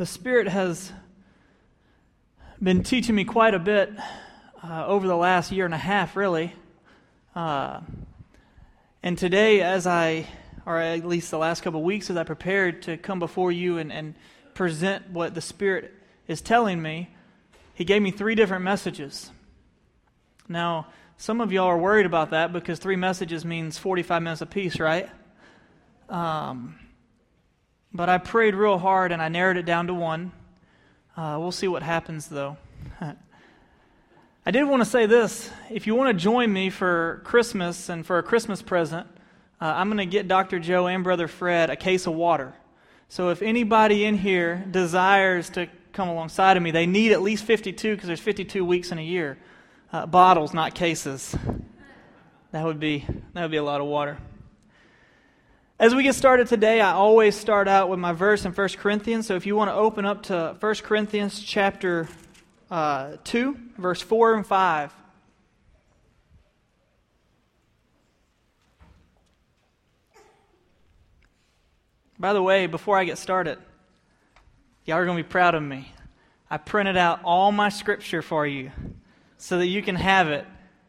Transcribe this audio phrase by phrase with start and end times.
[0.00, 0.94] the Spirit has
[2.58, 3.92] been teaching me quite a bit
[4.64, 6.54] uh, over the last year and a half, really.
[7.36, 7.82] Uh,
[9.02, 10.26] and today, as I,
[10.64, 13.76] or at least the last couple of weeks, as I prepared to come before you
[13.76, 14.14] and, and
[14.54, 15.92] present what the Spirit
[16.26, 17.10] is telling me,
[17.74, 19.30] He gave me three different messages.
[20.48, 20.86] Now,
[21.18, 25.10] some of y'all are worried about that because three messages means 45 minutes apiece, right?
[26.08, 26.78] Um,
[27.92, 30.32] but I prayed real hard and I narrowed it down to one.
[31.16, 32.56] Uh, we'll see what happens, though.
[33.00, 35.50] I did want to say this.
[35.68, 39.06] If you want to join me for Christmas and for a Christmas present,
[39.60, 40.58] uh, I'm going to get Dr.
[40.58, 42.54] Joe and Brother Fred a case of water.
[43.08, 47.44] So if anybody in here desires to come alongside of me, they need at least
[47.44, 49.36] 52 because there's 52 weeks in a year.
[49.92, 51.36] Uh, bottles, not cases.
[52.52, 54.18] That would be that would be a lot of water.
[55.80, 59.26] As we get started today, I always start out with my verse in 1 Corinthians.
[59.26, 62.06] So if you want to open up to 1 Corinthians chapter
[62.70, 64.94] uh, 2, verse 4 and 5.
[72.18, 73.58] By the way, before I get started,
[74.84, 75.90] y'all are going to be proud of me.
[76.50, 78.70] I printed out all my scripture for you
[79.38, 80.44] so that you can have it.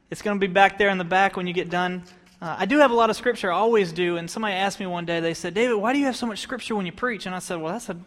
[0.09, 2.03] It's going to be back there in the back when you get done
[2.41, 4.17] uh, I do have a lot of scripture, I always do.
[4.17, 6.39] And somebody asked me one day, they said, David, why do you have so much
[6.39, 7.25] scripture when you preach?
[7.25, 7.97] And I said, Well, that's a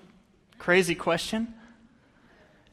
[0.59, 1.55] crazy question.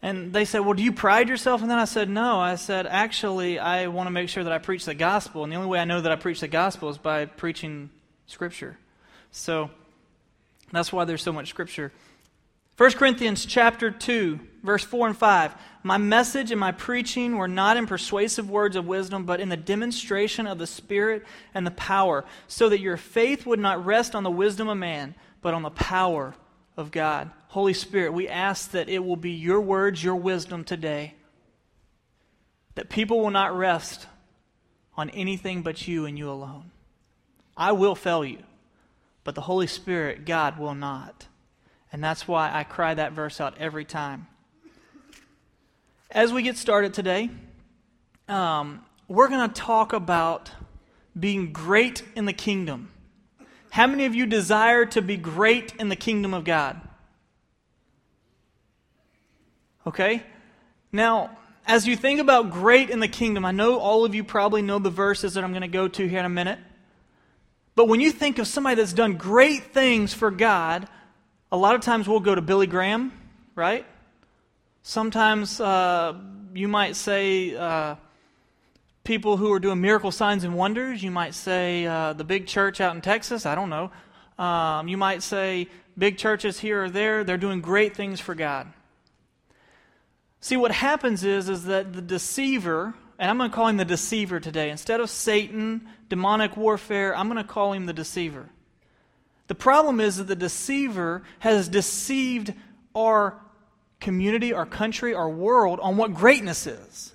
[0.01, 1.61] And they said, Well, do you pride yourself?
[1.61, 2.39] And then I said, No.
[2.39, 5.43] I said, Actually, I want to make sure that I preach the gospel.
[5.43, 7.91] And the only way I know that I preach the gospel is by preaching
[8.25, 8.77] scripture.
[9.31, 9.69] So
[10.71, 11.91] that's why there's so much scripture.
[12.77, 15.55] 1 Corinthians chapter 2, verse 4 and 5.
[15.83, 19.57] My message and my preaching were not in persuasive words of wisdom, but in the
[19.57, 24.23] demonstration of the Spirit and the power, so that your faith would not rest on
[24.23, 26.35] the wisdom of man, but on the power
[26.77, 27.29] of God.
[27.49, 31.15] Holy Spirit, we ask that it will be your words, your wisdom today,
[32.75, 34.07] that people will not rest
[34.95, 36.71] on anything but you and you alone.
[37.57, 38.43] I will fail you,
[39.23, 41.27] but the Holy Spirit, God, will not.
[41.91, 44.27] And that's why I cry that verse out every time.
[46.09, 47.29] As we get started today,
[48.27, 50.51] um, we're going to talk about
[51.19, 52.91] being great in the kingdom.
[53.69, 56.79] How many of you desire to be great in the kingdom of God?
[59.85, 60.23] Okay?
[60.91, 64.61] Now, as you think about great in the kingdom, I know all of you probably
[64.61, 66.59] know the verses that I'm going to go to here in a minute.
[67.75, 70.87] But when you think of somebody that's done great things for God,
[71.51, 73.11] a lot of times we'll go to Billy Graham,
[73.55, 73.85] right?
[74.83, 76.13] Sometimes uh,
[76.53, 77.95] you might say uh,
[79.03, 81.03] people who are doing miracle signs and wonders.
[81.03, 83.45] You might say uh, the big church out in Texas.
[83.45, 83.91] I don't know.
[84.41, 85.67] Um, you might say
[85.97, 87.23] big churches here or there.
[87.25, 88.71] They're doing great things for God.
[90.39, 93.85] See, what happens is, is that the deceiver, and I'm going to call him the
[93.85, 94.69] deceiver today.
[94.71, 98.49] Instead of Satan, demonic warfare, I'm going to call him the deceiver.
[99.51, 102.53] The problem is that the deceiver has deceived
[102.95, 103.37] our
[103.99, 107.11] community, our country, our world on what greatness is.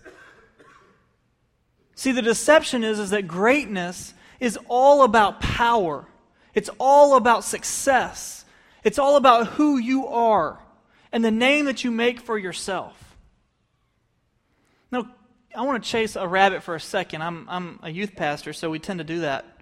[1.94, 6.08] See, the deception is, is that greatness is all about power.
[6.52, 8.44] It's all about success.
[8.84, 10.60] It's all about who you are
[11.12, 13.16] and the name that you make for yourself.
[14.92, 15.08] Now,
[15.56, 17.22] I want to chase a rabbit for a second.
[17.22, 19.55] I'm, I'm a youth pastor, so we tend to do that.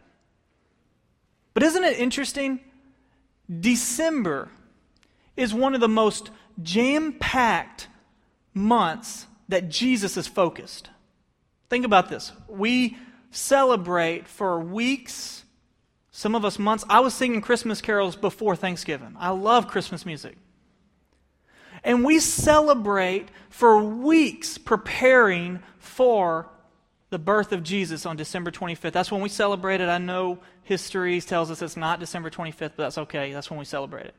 [1.55, 2.61] But isn't it interesting?
[3.61, 4.49] December
[5.37, 6.31] is one of the most
[6.63, 7.89] jam packed
[8.53, 10.91] months that Jesus is focused.
[11.71, 12.33] Think about this.
[12.49, 12.97] We
[13.31, 15.45] celebrate for weeks,
[16.11, 16.85] some of us months.
[16.89, 19.17] I was singing Christmas carols before Thanksgiving.
[19.19, 20.37] I love Christmas music.
[21.83, 26.49] And we celebrate for weeks preparing for
[27.15, 28.91] the birth of Jesus on December 25th.
[28.91, 29.89] That's when we celebrate it.
[29.89, 33.33] I know history tells us it's not December 25th, but that's okay.
[33.33, 34.15] That's when we celebrate it.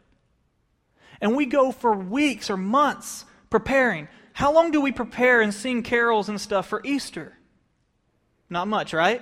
[1.20, 4.08] And we go for weeks or months preparing.
[4.32, 7.34] How long do we prepare and sing carols and stuff for Easter?
[8.50, 9.22] Not much, right?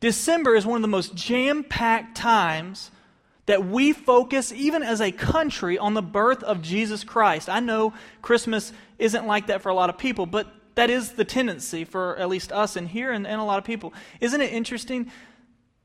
[0.00, 2.90] December is one of the most jam packed times
[3.46, 7.48] that we focus, even as a country, on the birth of Jesus Christ.
[7.48, 11.24] I know Christmas isn't like that for a lot of people, but that is the
[11.24, 13.92] tendency for at least us in here and, and a lot of people.
[14.20, 15.10] Isn't it interesting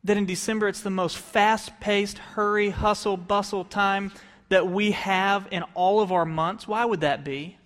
[0.04, 4.12] that in December it's the most fast paced, hurry, hustle, bustle time
[4.50, 6.68] that we have in all of our months?
[6.68, 7.58] Why would that be?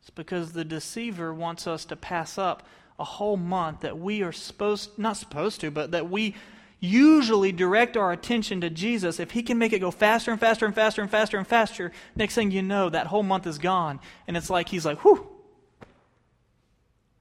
[0.00, 2.66] It's because the deceiver wants us to pass up
[2.98, 6.34] a whole month that we are supposed, not supposed to, but that we
[6.80, 10.66] usually direct our attention to Jesus, if He can make it go faster and faster
[10.66, 14.00] and faster and faster and faster, next thing you know, that whole month is gone.
[14.26, 15.28] And it's like He's like, whew.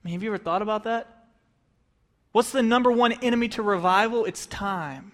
[0.03, 1.27] I mean, have you ever thought about that?
[2.31, 4.25] What's the number one enemy to revival?
[4.25, 5.11] It's time.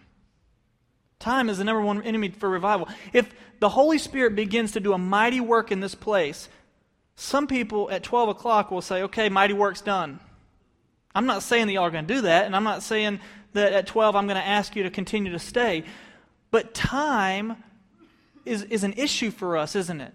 [1.19, 2.87] Time is the number one enemy for revival.
[3.11, 6.47] If the Holy Spirit begins to do a mighty work in this place,
[7.15, 10.19] some people at 12 o'clock will say, okay, mighty work's done.
[11.15, 13.19] I'm not saying that y'all are going to do that, and I'm not saying
[13.53, 15.83] that at 12 I'm going to ask you to continue to stay.
[16.51, 17.63] But time
[18.45, 20.13] is, is an issue for us, isn't it?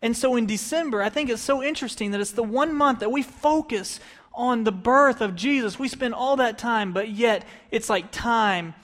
[0.00, 3.10] And so in December, I think it's so interesting that it's the one month that
[3.10, 4.00] we focus
[4.32, 5.78] on the birth of Jesus.
[5.78, 8.74] We spend all that time, but yet it's like time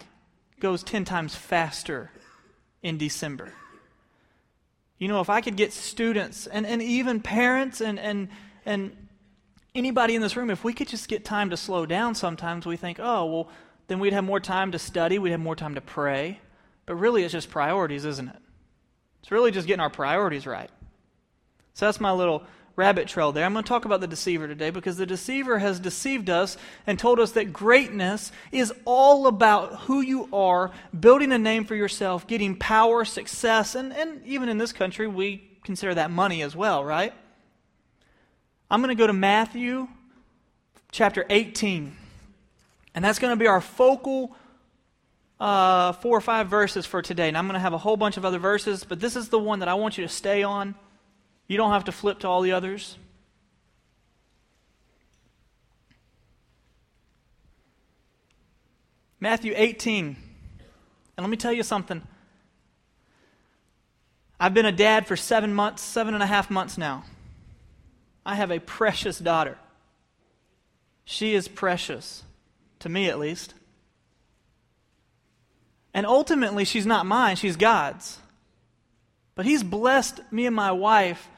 [0.59, 2.11] goes 10 times faster
[2.83, 3.53] in December.
[4.99, 8.29] You know, if I could get students and, and even parents and, and,
[8.65, 8.97] and
[9.75, 12.77] anybody in this room, if we could just get time to slow down sometimes, we
[12.77, 13.49] think, oh, well,
[13.87, 16.41] then we'd have more time to study, we'd have more time to pray.
[16.87, 18.37] But really, it's just priorities, isn't it?
[19.23, 20.71] It's really just getting our priorities right.
[21.75, 22.45] So that's my little
[22.77, 23.45] rabbit trail there.
[23.45, 26.57] I'm going to talk about the deceiver today because the deceiver has deceived us
[26.87, 31.75] and told us that greatness is all about who you are, building a name for
[31.75, 36.57] yourself, getting power, success, and, and even in this country, we consider that money as
[36.57, 37.13] well, right?
[38.71, 39.89] I'm going to go to Matthew
[40.91, 41.97] chapter 18.
[42.95, 44.37] And that's going to be our focal
[45.41, 47.29] uh, four or five verses for today.
[47.29, 49.39] And I'm going to have a whole bunch of other verses, but this is the
[49.39, 50.75] one that I want you to stay on.
[51.47, 52.97] You don't have to flip to all the others.
[59.21, 60.17] Matthew 18.
[61.17, 62.03] And let me tell you something.
[64.39, 67.05] I've been a dad for seven months, seven and a half months now.
[68.27, 69.59] I have a precious daughter.
[71.05, 72.23] She is precious,
[72.81, 73.55] to me at least.
[75.93, 78.19] And ultimately, she's not mine, she's God's.
[79.35, 81.29] But He's blessed me and my wife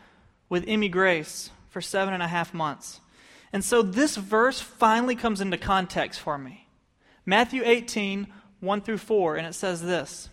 [0.49, 3.01] with Emmy Grace for seven and a half months.
[3.53, 6.69] And so this verse finally comes into context for me.
[7.25, 8.29] Matthew 18,
[8.61, 10.29] 1 through 4, and it says this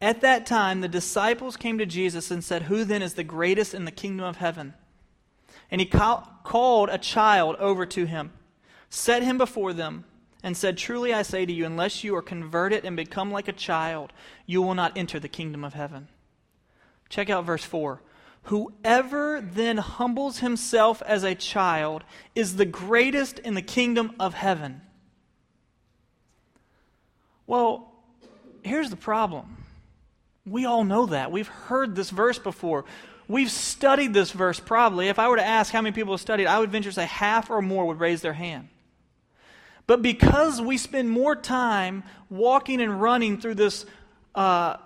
[0.00, 3.74] At that time, the disciples came to Jesus and said, Who then is the greatest
[3.74, 4.74] in the kingdom of heaven?
[5.70, 8.32] And he called a child over to him,
[8.88, 10.04] set him before them,
[10.42, 13.52] and said, Truly I say to you, unless you are converted and become like a
[13.52, 14.12] child,
[14.46, 16.08] you will not enter the kingdom of heaven.
[17.08, 18.00] Check out verse 4.
[18.48, 22.02] Whoever then humbles himself as a child
[22.34, 24.80] is the greatest in the kingdom of heaven.
[27.46, 27.92] Well,
[28.62, 29.58] here's the problem.
[30.46, 31.30] We all know that.
[31.30, 32.86] We've heard this verse before.
[33.28, 35.08] We've studied this verse probably.
[35.08, 37.04] If I were to ask how many people have studied, I would venture to say
[37.04, 38.68] half or more would raise their hand.
[39.86, 43.84] But because we spend more time walking and running through this
[44.34, 44.78] uh,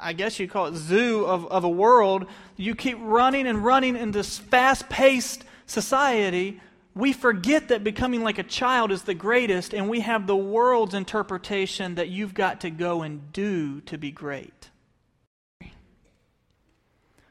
[0.00, 3.96] I guess you call it zoo of, of a world, you keep running and running
[3.96, 6.60] in this fast paced society,
[6.94, 10.94] we forget that becoming like a child is the greatest, and we have the world's
[10.94, 14.70] interpretation that you've got to go and do to be great.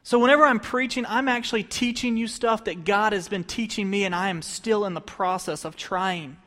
[0.04, 4.06] So, whenever I'm preaching, I'm actually teaching you stuff that God has been teaching me,
[4.06, 6.38] and I am still in the process of trying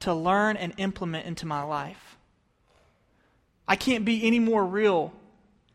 [0.00, 2.16] to learn and implement into my life.
[3.68, 5.12] I can't be any more real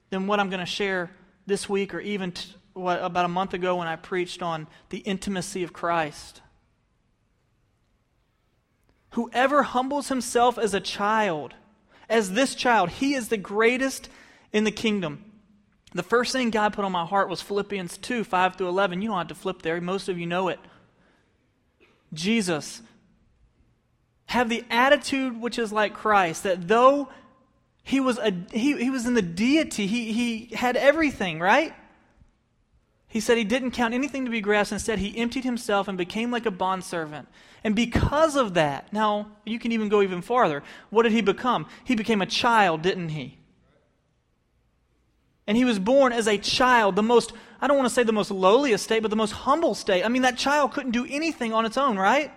[0.10, 1.12] than what I'm going to share
[1.46, 5.00] this week or even t- what, about a month ago when I preached on the
[5.00, 6.42] intimacy of Christ.
[9.12, 11.56] Whoever humbles himself as a child,
[12.08, 14.10] as this child, he is the greatest
[14.54, 15.26] in the kingdom.
[15.94, 19.02] The first thing God put on my heart was Philippians 2 5 through 11.
[19.02, 20.60] You don't have to flip there, most of you know it.
[22.14, 22.82] Jesus.
[24.28, 27.10] Have the attitude which is like Christ, that though
[27.84, 29.88] he was, a, he, he was in the deity.
[29.88, 31.74] He, he had everything, right?
[33.08, 34.72] He said he didn't count anything to be grasped.
[34.72, 37.28] Instead, he emptied himself and became like a bondservant.
[37.64, 40.64] And because of that, now you can even go even farther.
[40.92, 41.66] What did he become?
[41.84, 43.40] He became a child, didn't he?
[45.48, 48.12] And he was born as a child, the most, I don't want to say the
[48.12, 50.06] most lowly state, but the most humble state.
[50.06, 52.32] I mean, that child couldn't do anything on its own, right?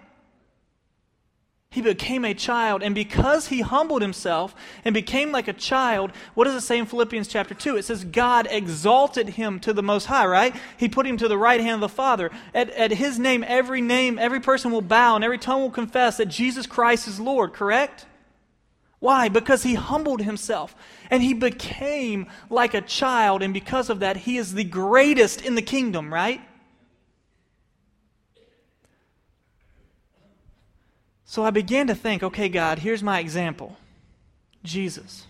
[1.73, 6.45] He became a child, and because he humbled himself and became like a child, what
[6.45, 7.79] does it say in Philippians chapter 2?
[7.79, 10.55] It says, God exalted him to the Most High, right?
[10.77, 12.31] He put him to the right hand of the Father.
[12.55, 16.19] At, at his name, every name, every person will bow, and every tongue will confess
[16.19, 18.05] that Jesus Christ is Lord, correct?
[18.99, 19.31] Why?
[19.31, 20.77] Because he humbled himself
[21.11, 25.55] and he became like a child, and because of that, he is the greatest in
[25.55, 26.43] the kingdom, right?
[31.33, 33.79] So I began to think okay, God, here's my example
[34.65, 35.27] Jesus.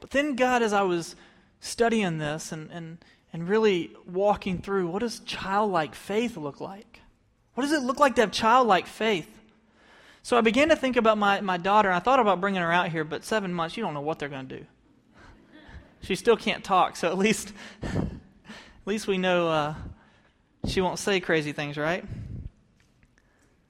[0.00, 1.14] But then, God, as I was
[1.60, 3.04] studying this and, and,
[3.34, 7.02] and really walking through, what does childlike faith look like?
[7.52, 9.28] What does it look like to have childlike faith?
[10.22, 12.88] So I began to think about my, my daughter, I thought about bringing her out
[12.88, 14.64] here, but seven months, you don't know what they're going to do.
[16.00, 17.52] She still can't talk, so at least,
[17.82, 18.06] at
[18.86, 19.74] least we know uh,
[20.66, 22.06] she won't say crazy things, right?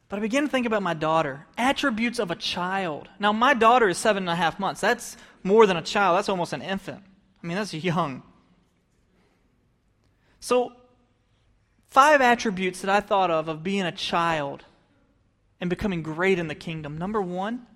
[0.09, 3.09] But I began to think about my daughter, attributes of a child.
[3.19, 4.81] Now, my daughter is seven and a half months.
[4.81, 7.03] That's more than a child, that's almost an infant.
[7.43, 8.23] I mean, that's young.
[10.41, 10.73] So,
[11.91, 14.65] five attributes that I thought of of being a child
[15.61, 16.99] and becoming great in the kingdom.
[16.99, 17.67] Number one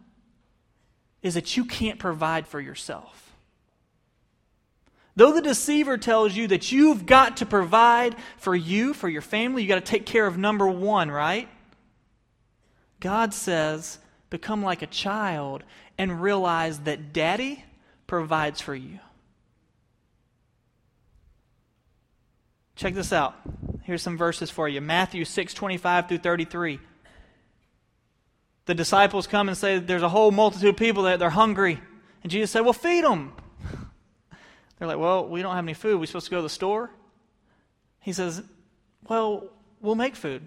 [1.23, 3.33] is that you can't provide for yourself.
[5.17, 9.63] Though the deceiver tells you that you've got to provide for you, for your family,
[9.63, 11.49] you got to take care of number one, right?
[13.01, 13.99] God says,
[14.31, 15.65] become like a child
[15.99, 17.65] and realize that daddy
[18.07, 19.01] provides for you.
[22.77, 23.35] Check this out.
[23.83, 24.81] Here's some verses for you.
[24.81, 26.81] Matthew 6 25 through 33.
[28.65, 31.81] The disciples come and say, There's a whole multitude of people that they're hungry.
[32.23, 33.33] And Jesus said, Well, feed them.
[34.79, 36.01] They're like, Well, we don't have any food.
[36.01, 36.91] We're supposed to go to the store?
[37.99, 38.43] He says,
[39.09, 39.49] Well,
[39.81, 40.47] we'll make food.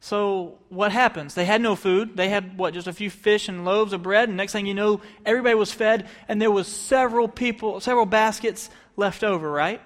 [0.00, 1.34] So what happens?
[1.34, 2.16] They had no food.
[2.16, 4.74] They had what, just a few fish and loaves of bread, and next thing you
[4.74, 9.80] know, everybody was fed, and there was several people, several baskets left over, right?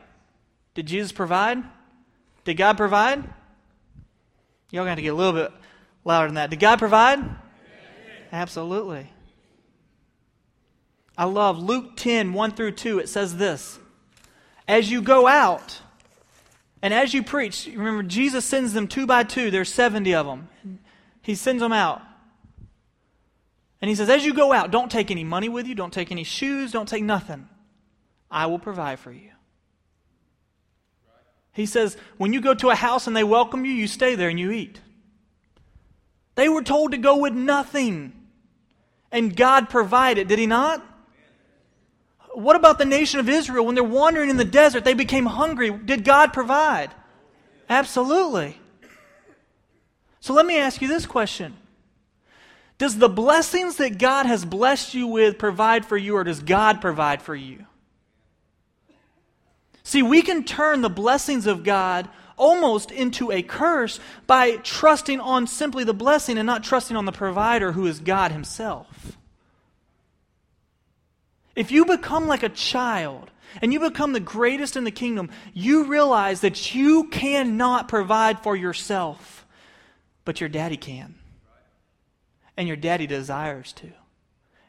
[0.75, 1.63] Did Jesus provide?
[2.45, 3.25] Did God provide?
[4.71, 5.53] Y'all got to get a little bit
[6.05, 6.51] louder than that.
[6.51, 7.19] Did God provide?
[8.33, 9.11] Absolutely.
[11.17, 12.99] I love Luke 10, 1 through 2.
[13.01, 13.79] It says this
[14.69, 15.81] As you go out,
[16.85, 19.51] and as you preach, remember, Jesus sends them two by two.
[19.51, 20.51] There's 70 of them.
[21.23, 22.03] He sends them out.
[23.81, 26.13] And he says, As you go out, don't take any money with you, don't take
[26.13, 27.49] any shoes, don't take nothing.
[28.31, 29.31] I will provide for you.
[31.55, 34.29] He says, When you go to a house and they welcome you, you stay there
[34.29, 34.79] and you eat.
[36.35, 38.13] They were told to go with nothing.
[39.11, 40.85] And God provided, did He not?
[42.35, 43.65] What about the nation of Israel?
[43.65, 45.71] When they're wandering in the desert, they became hungry.
[45.71, 46.91] Did God provide?
[47.69, 48.59] Absolutely.
[50.21, 51.57] So let me ask you this question
[52.79, 56.81] Does the blessings that God has blessed you with provide for you, or does God
[56.81, 57.67] provide for you?
[59.83, 65.47] See, we can turn the blessings of God almost into a curse by trusting on
[65.47, 69.04] simply the blessing and not trusting on the provider who is God Himself.
[71.55, 73.31] If you become like a child
[73.63, 78.57] and you become the greatest in the kingdom, you realize that you cannot provide for
[78.57, 79.47] yourself,
[80.25, 81.15] but your daddy can.
[82.57, 83.91] And your daddy desires to.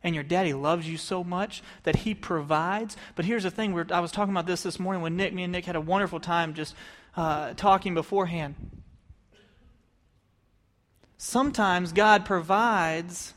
[0.03, 2.95] And your daddy loves you so much that he provides.
[3.15, 5.51] But here's the thing I was talking about this this morning when Nick, me and
[5.51, 6.75] Nick had a wonderful time just
[7.17, 8.55] uh, talking beforehand.
[11.17, 13.33] Sometimes God provides,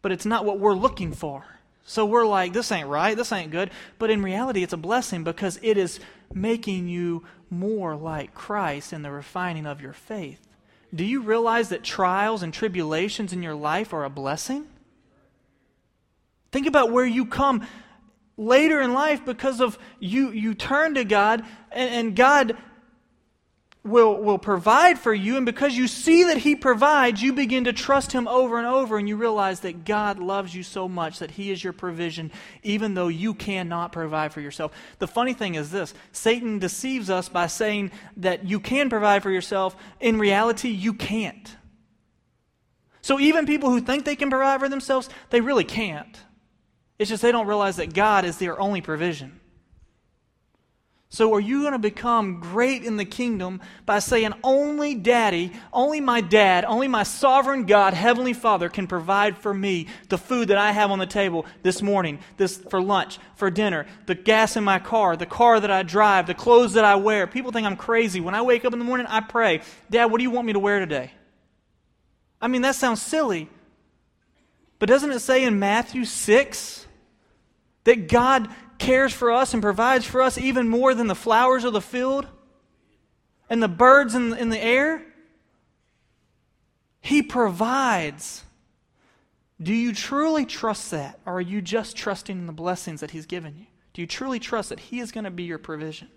[0.00, 1.44] but it's not what we're looking for.
[1.84, 3.70] So we're like, this ain't right, this ain't good.
[3.98, 6.00] But in reality, it's a blessing because it is
[6.32, 10.46] making you more like Christ in the refining of your faith.
[10.94, 14.66] Do you realize that trials and tribulations in your life are a blessing?
[16.50, 17.66] Think about where you come
[18.36, 22.56] later in life because of you you turn to God and, and God
[23.84, 27.72] will, will provide for you, and because you see that He provides, you begin to
[27.72, 31.32] trust Him over and over, and you realize that God loves you so much that
[31.32, 32.30] He is your provision,
[32.62, 34.72] even though you cannot provide for yourself.
[34.98, 39.30] The funny thing is this Satan deceives us by saying that you can provide for
[39.30, 39.74] yourself.
[40.00, 41.56] In reality, you can't.
[43.00, 46.16] So even people who think they can provide for themselves, they really can't.
[47.00, 49.40] It's just they don't realize that God is their only provision.
[51.12, 56.00] So, are you going to become great in the kingdom by saying, only daddy, only
[56.00, 60.56] my dad, only my sovereign God, Heavenly Father, can provide for me the food that
[60.56, 64.64] I have on the table this morning, this for lunch, for dinner, the gas in
[64.64, 67.26] my car, the car that I drive, the clothes that I wear?
[67.26, 68.22] People think I'm crazy.
[68.22, 70.54] When I wake up in the morning, I pray, Dad, what do you want me
[70.54, 71.10] to wear today?
[72.40, 73.50] I mean, that sounds silly.
[74.78, 76.86] But doesn't it say in Matthew 6
[77.84, 78.48] that God
[78.78, 82.26] cares for us and provides for us even more than the flowers of the field
[83.48, 85.02] and the birds in, in the air?
[87.00, 88.44] He provides.
[89.60, 91.20] Do you truly trust that?
[91.26, 93.66] Or are you just trusting in the blessings that He's given you?
[93.92, 96.08] Do you truly trust that He is going to be your provision?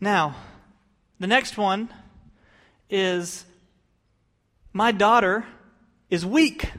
[0.00, 0.36] Now,
[1.18, 1.92] the next one
[2.88, 3.44] is
[4.72, 5.44] my daughter
[6.08, 6.70] is weak.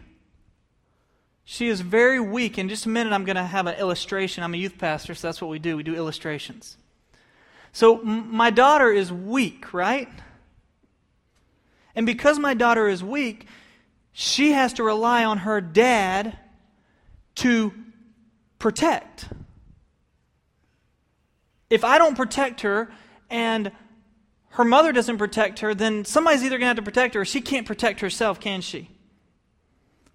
[1.52, 2.58] She is very weak.
[2.58, 4.42] In just a minute, I'm going to have an illustration.
[4.42, 5.76] I'm a youth pastor, so that's what we do.
[5.76, 6.78] We do illustrations.
[7.74, 10.08] So, m- my daughter is weak, right?
[11.94, 13.48] And because my daughter is weak,
[14.14, 16.38] she has to rely on her dad
[17.36, 17.74] to
[18.58, 19.28] protect.
[21.70, 22.94] If I don't protect her
[23.30, 23.74] and
[24.52, 27.26] her mother doesn't protect her, then somebody's either going to have to protect her or
[27.26, 28.88] she can't protect herself, can she?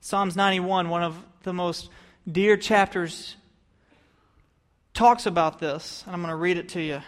[0.06, 1.90] Psalms 91, one of the most
[2.30, 3.34] dear chapters,
[4.94, 7.02] talks about this, and I'm going to read it to you.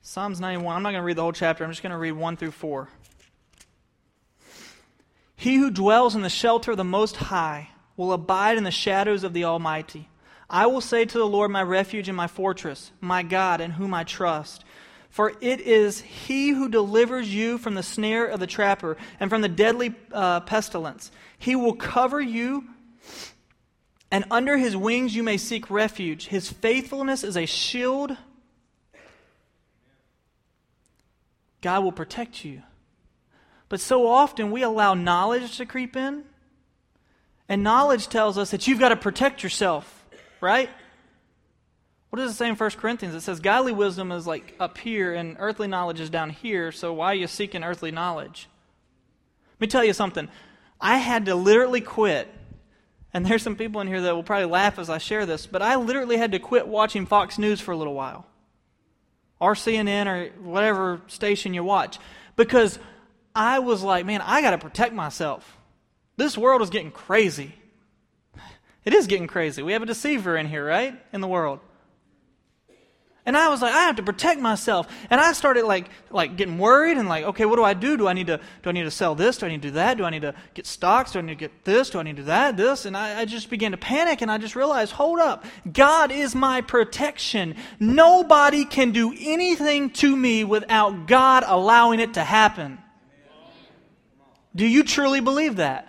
[0.00, 0.74] Psalms 91.
[0.74, 1.64] I'm not going to read the whole chapter.
[1.64, 2.88] I'm just going to read 1 through 4.
[5.36, 9.22] He who dwells in the shelter of the Most High will abide in the shadows
[9.22, 10.08] of the Almighty.
[10.48, 13.92] I will say to the Lord, my refuge and my fortress, my God, in whom
[13.92, 14.64] I trust.
[15.10, 19.40] For it is he who delivers you from the snare of the trapper and from
[19.40, 21.10] the deadly uh, pestilence.
[21.38, 22.64] He will cover you,
[24.10, 26.26] and under his wings you may seek refuge.
[26.26, 28.16] His faithfulness is a shield.
[31.60, 32.62] God will protect you.
[33.68, 36.24] But so often we allow knowledge to creep in,
[37.48, 40.06] and knowledge tells us that you've got to protect yourself,
[40.40, 40.70] right?
[42.16, 43.14] What does it say in 1 Corinthians?
[43.14, 46.90] It says, Godly wisdom is like up here, and earthly knowledge is down here, so
[46.94, 48.48] why are you seeking earthly knowledge?
[49.52, 50.30] Let me tell you something.
[50.80, 52.26] I had to literally quit,
[53.12, 55.60] and there's some people in here that will probably laugh as I share this, but
[55.60, 58.24] I literally had to quit watching Fox News for a little while,
[59.38, 61.98] or CNN, or whatever station you watch,
[62.34, 62.78] because
[63.34, 65.58] I was like, man, I got to protect myself.
[66.16, 67.54] This world is getting crazy.
[68.86, 69.62] It is getting crazy.
[69.62, 70.98] We have a deceiver in here, right?
[71.12, 71.60] In the world.
[73.26, 74.86] And I was like, I have to protect myself.
[75.10, 77.96] And I started like like getting worried and like, okay, what do I do?
[77.96, 79.38] Do I need to do I need to sell this?
[79.38, 79.98] Do I need to do that?
[79.98, 81.10] Do I need to get stocks?
[81.10, 81.90] Do I need to get this?
[81.90, 82.56] Do I need to do that?
[82.56, 82.86] This?
[82.86, 86.36] And I, I just began to panic and I just realized, hold up, God is
[86.36, 87.56] my protection.
[87.80, 92.78] Nobody can do anything to me without God allowing it to happen.
[94.54, 95.85] Do you truly believe that?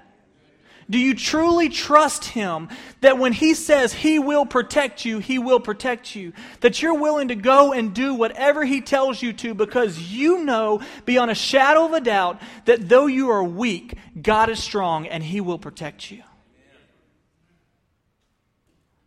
[0.89, 2.69] Do you truly trust Him
[3.01, 6.33] that when He says He will protect you, He will protect you?
[6.61, 10.81] That you're willing to go and do whatever He tells you to because you know
[11.05, 15.23] beyond a shadow of a doubt that though you are weak, God is strong and
[15.23, 16.23] He will protect you.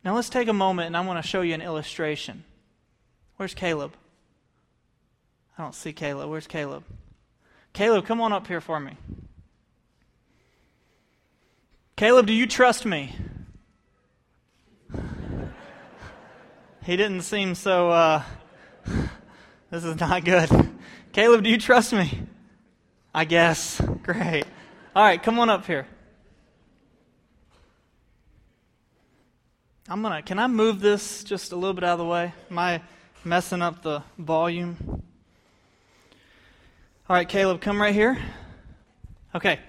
[0.05, 2.45] Now let's take a moment and I want to show you an illustration.
[3.37, 3.95] Where's Caleb?
[5.57, 6.31] I don't see Caleb.
[6.31, 6.85] Where's Caleb?
[7.73, 8.97] Caleb, come on up here for me.
[12.01, 13.15] Caleb, do you trust me?
[16.83, 18.23] He didn't seem so, uh,
[19.71, 20.49] this is not good.
[21.13, 22.23] Caleb, do you trust me?
[23.15, 23.83] I guess.
[24.03, 24.47] Great.
[24.97, 25.87] All right, come on up here.
[29.87, 30.23] I'm gonna.
[30.23, 32.33] Can I move this just a little bit out of the way?
[32.51, 32.81] Am I
[33.27, 35.03] messing up the volume?
[37.11, 38.17] All right, Caleb, come right here.
[39.35, 39.61] Okay.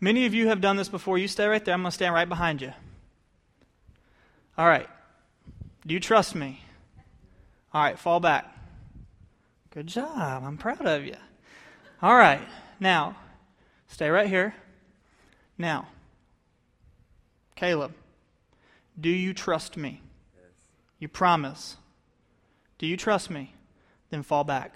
[0.00, 1.18] Many of you have done this before.
[1.18, 1.74] You stay right there.
[1.74, 2.72] I'm going to stand right behind you.
[4.58, 4.88] All right.
[5.86, 6.60] Do you trust me?
[7.72, 8.56] All right, fall back.
[9.70, 10.42] Good job.
[10.44, 11.16] I'm proud of you.
[12.02, 12.40] All right.
[12.80, 13.16] Now,
[13.88, 14.54] stay right here.
[15.58, 15.88] Now,
[17.54, 17.94] Caleb,
[18.98, 20.02] do you trust me?
[20.34, 20.52] Yes.
[20.98, 21.76] You promise.
[22.78, 23.54] Do you trust me?
[24.10, 24.74] Then fall back.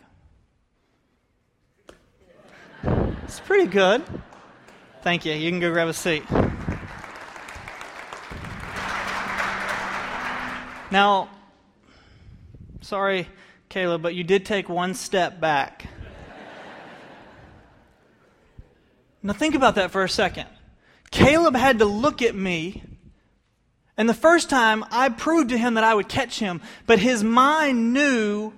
[3.24, 4.02] It's pretty good.
[5.02, 5.32] Thank you.
[5.32, 6.24] You can go grab a seat.
[10.90, 11.30] Now,
[12.82, 13.26] sorry,
[13.70, 15.86] Caleb, but you did take one step back.
[19.22, 20.48] now, think about that for a second.
[21.10, 22.82] Caleb had to look at me,
[23.96, 27.24] and the first time I proved to him that I would catch him, but his
[27.24, 28.52] mind knew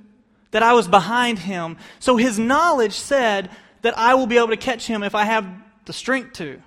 [0.51, 1.77] that I was behind him.
[2.01, 3.49] So his knowledge said
[3.83, 5.47] that I will be able to catch him if I have
[5.85, 6.63] the strength to,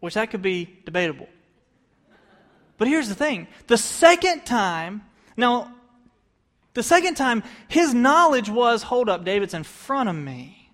[0.00, 1.28] which that could be debatable.
[2.78, 5.02] But here's the thing the second time,
[5.36, 5.72] now,
[6.74, 10.70] the second time, his knowledge was hold up, David's in front of me.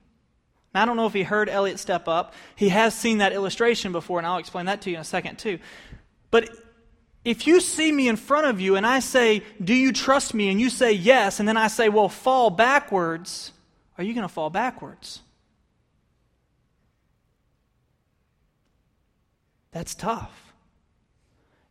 [0.74, 2.34] Now, I don't know if he heard Elliot step up.
[2.54, 5.38] He has seen that illustration before, and I'll explain that to you in a second,
[5.38, 5.58] too.
[6.30, 6.50] But
[7.24, 10.48] if you see me in front of you and I say, Do you trust me?
[10.50, 13.52] and you say yes, and then I say, Well, fall backwards,
[13.96, 15.20] are you going to fall backwards?
[19.72, 20.52] That's tough.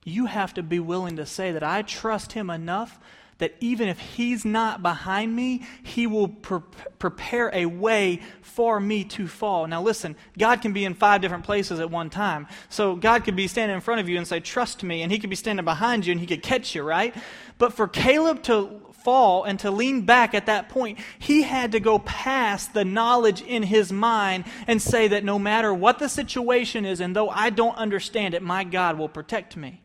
[0.03, 2.97] you have to be willing to say that I trust him enough
[3.39, 6.59] that even if he's not behind me, he will pre-
[6.97, 9.67] prepare a way for me to fall.
[9.67, 12.47] Now, listen, God can be in five different places at one time.
[12.69, 15.19] So, God could be standing in front of you and say, Trust me, and he
[15.19, 17.13] could be standing behind you and he could catch you, right?
[17.57, 21.79] But for Caleb to fall and to lean back at that point, he had to
[21.79, 26.83] go past the knowledge in his mind and say that no matter what the situation
[26.83, 29.81] is, and though I don't understand it, my God will protect me.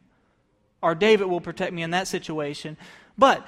[0.83, 2.77] Or David will protect me in that situation.
[3.17, 3.47] But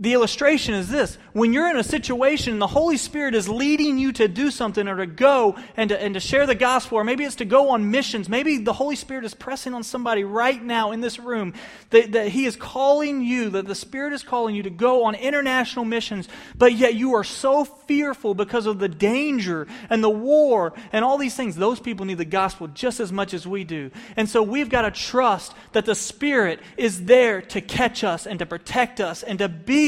[0.00, 1.18] the illustration is this.
[1.32, 4.86] When you're in a situation and the holy spirit is leading you to do something
[4.86, 7.70] or to go and to, and to share the gospel or maybe it's to go
[7.70, 8.28] on missions.
[8.28, 11.52] Maybe the holy spirit is pressing on somebody right now in this room
[11.90, 15.16] that, that he is calling you that the spirit is calling you to go on
[15.16, 20.74] international missions but yet you are so fearful because of the danger and the war
[20.92, 21.56] and all these things.
[21.56, 23.90] Those people need the gospel just as much as we do.
[24.16, 28.38] And so we've got to trust that the spirit is there to catch us and
[28.38, 29.87] to protect us and to be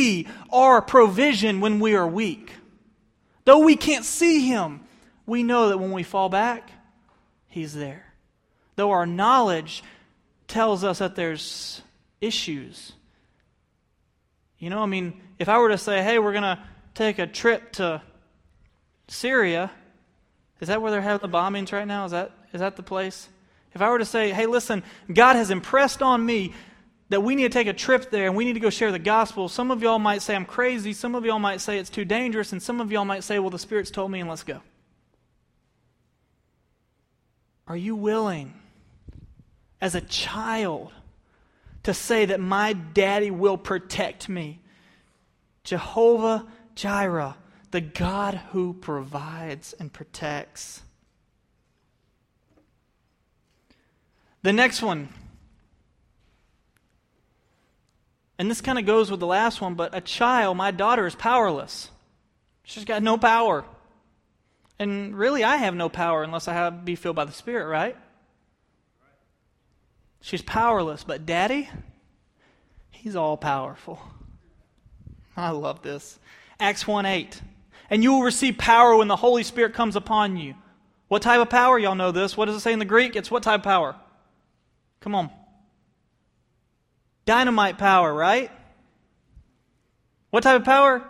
[0.53, 2.53] our provision when we are weak.
[3.45, 4.81] Though we can't see Him,
[5.27, 6.71] we know that when we fall back,
[7.49, 8.07] He's there.
[8.77, 9.83] Though our knowledge
[10.47, 11.83] tells us that there's
[12.21, 12.93] issues.
[14.59, 16.59] You know, I mean, if I were to say, hey, we're going to
[16.95, 18.03] take a trip to
[19.09, 19.71] Syria,
[20.61, 22.05] is that where they're having the bombings right now?
[22.05, 23.29] Is that, is that the place?
[23.73, 24.83] If I were to say, hey, listen,
[25.13, 26.53] God has impressed on me
[27.11, 28.99] that we need to take a trip there and we need to go share the
[28.99, 29.49] gospel.
[29.49, 30.93] Some of y'all might say I'm crazy.
[30.93, 32.53] Some of y'all might say it's too dangerous.
[32.53, 34.61] And some of y'all might say, well, the Spirit's told me and let's go.
[37.67, 38.55] Are you willing,
[39.81, 40.93] as a child,
[41.83, 44.61] to say that my daddy will protect me?
[45.65, 47.37] Jehovah Jireh,
[47.71, 50.83] the God who provides and protects.
[54.43, 55.11] The next one
[58.41, 61.15] And this kind of goes with the last one, but a child, my daughter, is
[61.15, 61.91] powerless.
[62.63, 63.67] She's got no power.
[64.79, 67.99] And really, I have no power unless I have be filled by the Spirit, right?
[70.23, 71.69] She's powerless, but daddy,
[72.91, 74.01] he's all powerful.
[75.37, 76.19] I love this.
[76.59, 77.43] Acts 1 8.
[77.91, 80.55] And you will receive power when the Holy Spirit comes upon you.
[81.09, 81.79] What type of power?
[81.79, 82.39] Y'all know this.
[82.39, 83.17] What does it say in the Greek?
[83.17, 83.97] It's what type of power?
[85.01, 85.29] Come on.
[87.31, 88.51] Dynamite power, right?
[90.31, 91.09] What type of power?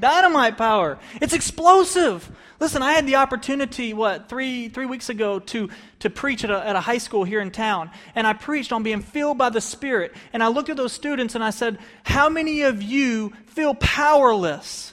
[0.00, 0.98] Dynamite power.
[1.20, 2.28] It's explosive.
[2.58, 6.66] Listen, I had the opportunity, what, three, three weeks ago to, to preach at a,
[6.66, 7.88] at a high school here in town.
[8.16, 10.12] And I preached on being filled by the Spirit.
[10.32, 14.92] And I looked at those students and I said, How many of you feel powerless?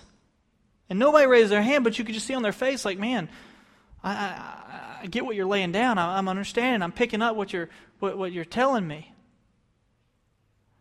[0.91, 3.29] And nobody raised their hand, but you could just see on their face, like, man,
[4.03, 5.97] I, I, I get what you're laying down.
[5.97, 6.83] I, am understanding.
[6.83, 9.11] I'm picking up what you're, what, what you're telling me.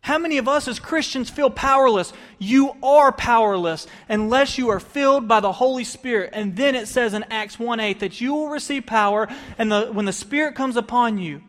[0.02, 2.12] How many of us as Christians feel powerless?
[2.38, 6.30] You are powerless unless you are filled by the Holy Spirit.
[6.32, 9.86] And then it says in Acts 1 8 that you will receive power and the,
[9.92, 11.42] when the Spirit comes upon you.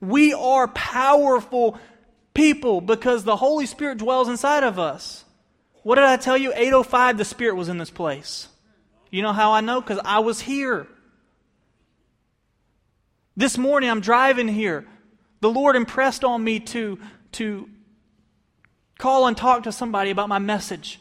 [0.00, 1.78] We are powerful
[2.34, 5.24] people because the Holy Spirit dwells inside of us.
[5.82, 6.52] What did I tell you?
[6.54, 8.48] 805, the Spirit was in this place.
[9.10, 9.80] You know how I know?
[9.80, 10.86] Because I was here.
[13.34, 14.86] This morning I'm driving here
[15.40, 16.98] the Lord impressed on me to,
[17.32, 17.68] to
[18.98, 21.00] call and talk to somebody about my message.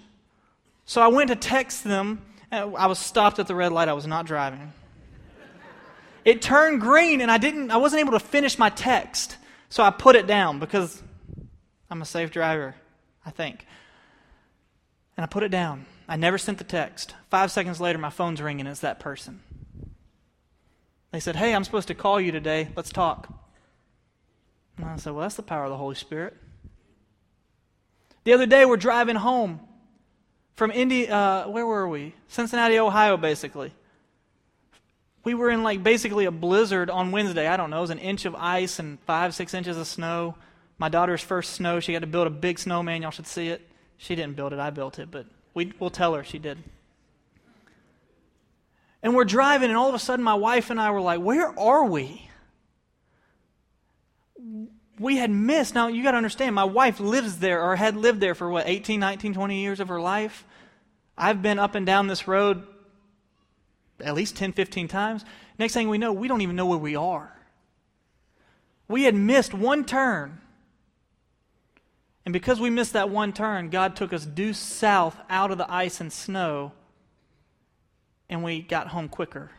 [0.86, 2.22] So I went to text them.
[2.52, 3.90] I was stopped at the red light.
[3.90, 4.74] I was not driving.
[6.26, 9.38] It turned green and I didn't I wasn't able to finish my text.
[9.70, 11.02] So I put it down because
[11.90, 12.76] I'm a safe driver,
[13.26, 13.66] I think.
[15.16, 15.86] And I put it down.
[16.08, 17.14] I never sent the text.
[17.30, 18.66] 5 seconds later my phone's ringing.
[18.66, 19.42] It's that person.
[21.12, 22.70] They said, "Hey, I'm supposed to call you today.
[22.76, 23.49] Let's talk."
[24.82, 26.36] And I said, Well, that's the power of the Holy Spirit.
[28.24, 29.60] The other day, we're driving home
[30.56, 32.14] from Indy, uh, where were we?
[32.28, 33.74] Cincinnati, Ohio, basically.
[35.24, 37.48] We were in like basically a blizzard on Wednesday.
[37.48, 40.36] I don't know, it was an inch of ice and five, six inches of snow.
[40.78, 43.02] My daughter's first snow, she had to build a big snowman.
[43.02, 43.62] Y'all should see it.
[43.98, 46.58] She didn't build it, I built it, but we, we'll tell her she did.
[49.04, 51.58] And we're driving, and all of a sudden, my wife and I were like, Where
[51.60, 52.29] are we?
[55.00, 55.74] We had missed.
[55.74, 58.68] Now, you got to understand, my wife lives there or had lived there for what,
[58.68, 60.46] 18, 19, 20 years of her life?
[61.18, 62.64] I've been up and down this road
[64.02, 65.26] at least 10, 15 times.
[65.58, 67.36] Next thing we know, we don't even know where we are.
[68.88, 70.40] We had missed one turn.
[72.26, 75.72] And because we missed that one turn, God took us due south out of the
[75.72, 76.74] ice and snow,
[78.30, 79.52] and we got home quicker.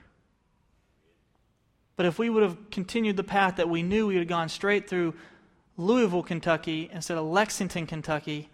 [2.01, 4.49] But if we would have continued the path that we knew, we would have gone
[4.49, 5.13] straight through
[5.77, 8.49] Louisville, Kentucky, instead of Lexington, Kentucky.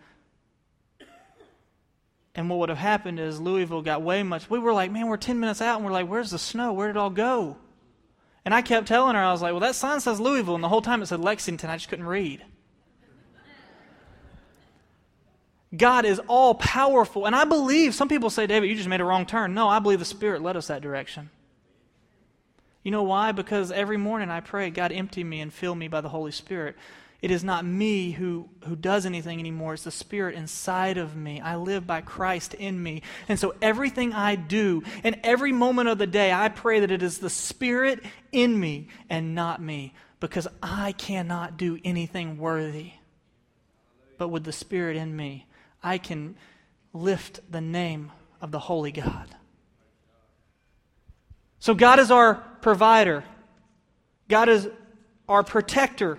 [2.35, 4.51] And what would have happened is Louisville got way much.
[4.51, 6.73] We were like, man, we're 10 minutes out, and we're like, where's the snow?
[6.73, 7.57] Where did it all go?
[8.45, 10.69] And I kept telling her, I was like, well, that sign says Louisville, and the
[10.69, 11.71] whole time it said Lexington.
[11.71, 12.43] I just couldn't read.
[15.77, 17.27] God is all powerful.
[17.27, 19.55] And I believe, some people say, David, you just made a wrong turn.
[19.55, 21.31] No, I believe the Spirit led us that direction.
[22.87, 23.33] You know why?
[23.33, 26.77] Because every morning I pray, God, empty me and fill me by the Holy Spirit.
[27.20, 29.75] It is not me who, who does anything anymore.
[29.75, 31.40] It's the Spirit inside of me.
[31.40, 33.03] I live by Christ in me.
[33.29, 37.03] And so everything I do, and every moment of the day, I pray that it
[37.03, 42.92] is the Spirit in me and not me, because I cannot do anything worthy.
[44.16, 45.49] But with the Spirit in me,
[45.83, 46.37] I can
[46.92, 49.27] lift the name of the Holy God.
[51.59, 53.23] So God is our provider,
[54.27, 54.69] God is
[55.29, 56.19] our protector.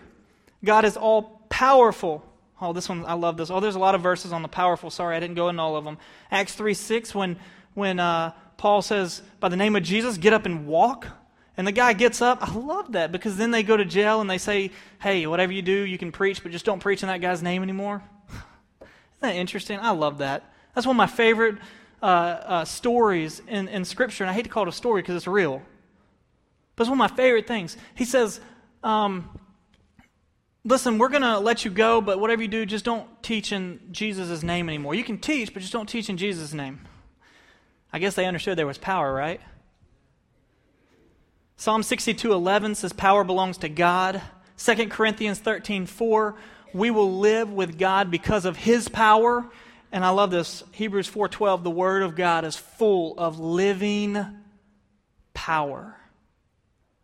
[0.64, 2.24] God is all powerful.
[2.62, 3.52] Oh, this one, I love this.
[3.52, 4.90] Oh, there's a lot of verses on the powerful.
[4.90, 5.98] Sorry, I didn't go into all of them.
[6.32, 7.38] Acts 3 6, when,
[7.74, 11.08] when uh, Paul says, by the name of Jesus, get up and walk.
[11.58, 12.38] And the guy gets up.
[12.42, 15.62] I love that because then they go to jail and they say, hey, whatever you
[15.62, 18.02] do, you can preach, but just don't preach in that guy's name anymore.
[18.80, 19.80] Isn't that interesting?
[19.82, 20.50] I love that.
[20.74, 21.58] That's one of my favorite
[22.02, 24.24] uh, uh, stories in, in Scripture.
[24.24, 25.62] And I hate to call it a story because it's real.
[26.78, 27.76] But it's one of my favorite things.
[27.96, 28.40] He says,
[28.84, 29.38] um,
[30.64, 33.82] listen, we're going to let you go, but whatever you do, just don't teach in
[33.92, 34.96] Jesus' name anymore.
[34.96, 36.80] You can teach, but just don't teach in Jesus' name.
[37.92, 39.42] I guess they understood there was power, right?
[41.58, 44.22] Psalm 62 11 says, Power belongs to God.
[44.58, 46.36] 2 Corinthians 13 4,
[46.74, 49.50] we will live with God because of his power.
[49.92, 50.64] And I love this.
[50.74, 54.24] Hebrews 4:12, the word of God is full of living
[55.34, 55.97] power.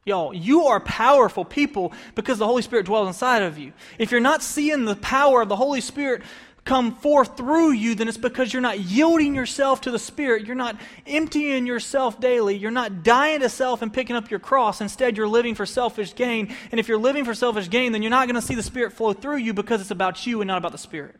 [0.05, 3.71] Y'all, you are powerful people because the Holy Spirit dwells inside of you.
[3.97, 6.23] If you're not seeing the power of the Holy Spirit
[6.65, 10.45] come forth through you, then it's because you're not yielding yourself to the Spirit.
[10.45, 12.55] You're not emptying yourself daily.
[12.57, 14.81] You're not dying to self and picking up your cross.
[14.81, 16.53] Instead, you're living for selfish gain.
[16.71, 18.93] And if you're living for selfish gain, then you're not going to see the Spirit
[18.93, 21.15] flow through you because it's about you and not about the Spirit.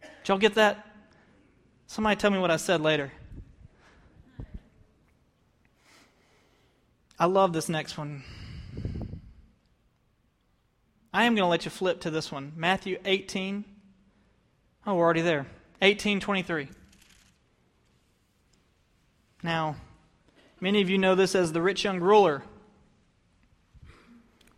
[0.00, 0.86] Did y'all get that?
[1.86, 3.12] Somebody tell me what I said later.
[7.20, 8.22] I love this next one.
[11.12, 12.54] I am going to let you flip to this one.
[12.56, 13.66] Matthew 18.
[14.86, 15.46] Oh, we're already there.
[15.80, 16.68] 1823.
[19.42, 19.76] Now,
[20.62, 22.42] many of you know this as the rich young ruler.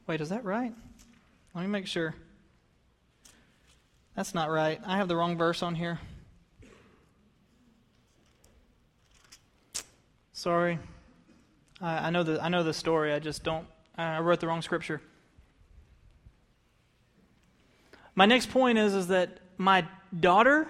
[0.07, 0.73] Wait, is that right?
[1.57, 2.15] Let me make sure.
[4.15, 4.81] That's not right.
[4.87, 5.99] I have the wrong verse on here.
[10.33, 10.79] Sorry.
[11.83, 13.13] I, know the I know the story.
[13.13, 13.67] I just don't.
[13.99, 15.01] I wrote the wrong scripture.
[18.15, 19.87] My next point is is that my
[20.19, 20.69] daughter.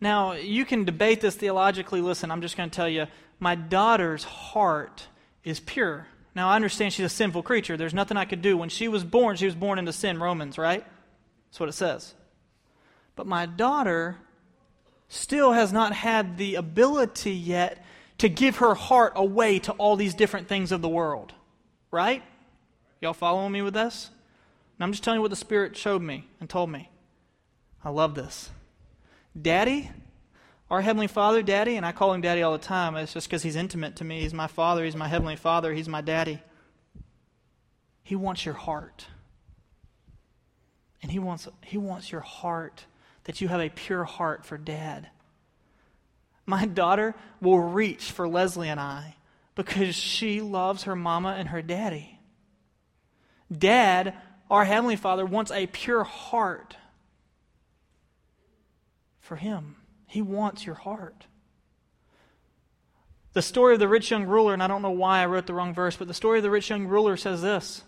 [0.00, 2.02] Now you can debate this theologically.
[2.02, 3.06] Listen, I'm just going to tell you.
[3.38, 5.06] My daughter's heart
[5.42, 6.06] is pure.
[6.34, 7.76] Now I understand she's a sinful creature.
[7.78, 8.58] There's nothing I could do.
[8.58, 10.18] When she was born, she was born into sin.
[10.18, 10.84] Romans, right?
[11.48, 12.14] That's what it says.
[13.14, 14.18] But my daughter
[15.08, 17.82] still has not had the ability yet
[18.18, 21.34] to give her heart away to all these different things of the world.
[21.90, 22.22] Right?
[23.00, 24.10] Y'all following me with this?
[24.78, 26.90] And I'm just telling you what the Spirit showed me and told me.
[27.84, 28.50] I love this.
[29.40, 29.90] Daddy,
[30.70, 32.96] our Heavenly Father, Daddy, and I call him Daddy all the time.
[32.96, 34.20] It's just because he's intimate to me.
[34.20, 36.42] He's my Father, He's my Heavenly Father, He's my Daddy.
[38.02, 39.06] He wants your heart.
[41.02, 42.86] And he wants, he wants your heart,
[43.24, 45.08] that you have a pure heart for Dad.
[46.46, 49.16] My daughter will reach for Leslie and I
[49.56, 52.20] because she loves her mama and her daddy.
[53.56, 54.14] Dad,
[54.50, 56.76] our Heavenly Father, wants a pure heart
[59.20, 59.76] for him.
[60.06, 61.26] He wants your heart.
[63.32, 65.52] The story of the rich young ruler, and I don't know why I wrote the
[65.52, 67.82] wrong verse, but the story of the rich young ruler says this.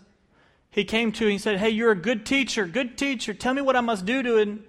[0.69, 3.33] He came to and he said, Hey, you're a good teacher, good teacher.
[3.33, 4.59] Tell me what I must do to,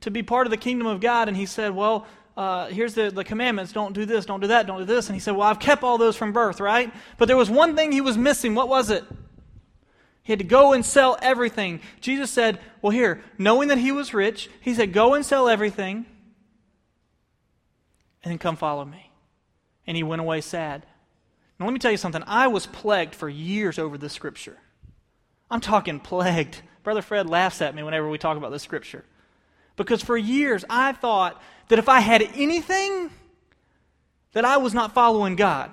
[0.00, 1.28] to be part of the kingdom of God.
[1.28, 4.66] And he said, Well, uh, here's the, the commandments don't do this, don't do that,
[4.66, 5.08] don't do this.
[5.08, 6.92] And he said, Well, I've kept all those from birth, right?
[7.16, 8.54] But there was one thing he was missing.
[8.54, 9.04] What was it?
[10.22, 11.80] He had to go and sell everything.
[12.00, 16.06] Jesus said, Well, here, knowing that he was rich, he said, Go and sell everything
[18.24, 19.10] and then come follow me.
[19.86, 20.86] And he went away sad.
[21.58, 22.24] Now, let me tell you something.
[22.26, 24.56] I was plagued for years over this scripture.
[25.50, 26.62] I'm talking plagued.
[26.82, 29.04] Brother Fred laughs at me whenever we talk about this scripture.
[29.76, 33.10] Because for years I thought that if I had anything,
[34.34, 35.70] that I was not following God.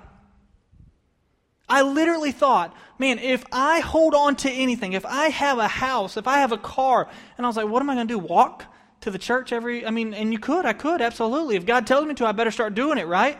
[1.68, 6.16] I literally thought, man, if I hold on to anything, if I have a house,
[6.16, 8.18] if I have a car, and I was like, what am I going to do?
[8.18, 8.66] Walk
[9.00, 11.56] to the church every, I mean, and you could, I could, absolutely.
[11.56, 13.38] If God tells me to, I better start doing it, right?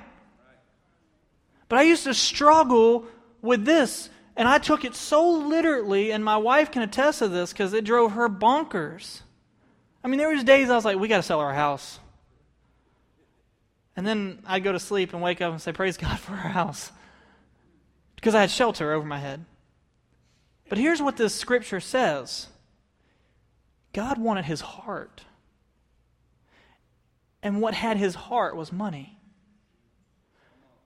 [1.69, 3.07] But I used to struggle
[3.41, 7.53] with this, and I took it so literally, and my wife can attest to this
[7.53, 9.21] because it drove her bonkers.
[10.05, 11.99] I mean, there was days I was like, we got to sell our house.
[13.97, 16.49] And then I'd go to sleep and wake up and say, praise God for our
[16.49, 16.91] house
[18.17, 19.45] because I had shelter over my head.
[20.69, 22.49] But here's what this scripture says
[23.93, 25.23] God wanted his heart.
[27.45, 29.19] And what had his heart was money.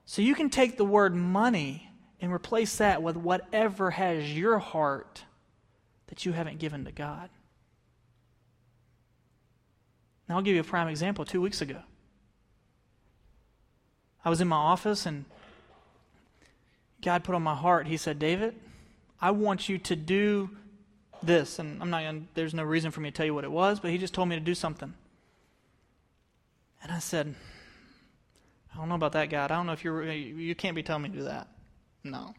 [0.07, 5.25] So you can take the word money and replace that with whatever has your heart
[6.07, 7.29] that you haven't given to God.
[10.29, 11.25] Now, I'll give you a prime example.
[11.25, 11.79] Two weeks ago,
[14.25, 15.25] I was in my office and
[17.03, 18.55] God put on my heart, He said, David,
[19.21, 20.51] I want you to do
[21.23, 21.59] this.
[21.59, 23.79] And I'm not gonna, there's no reason for me to tell you what it was,
[23.81, 24.93] but He just told me to do something.
[26.83, 27.35] And I said,
[28.73, 29.51] I don't know about that, God.
[29.51, 31.49] I don't know if you're, you can't be telling me to do that.
[32.05, 32.35] No.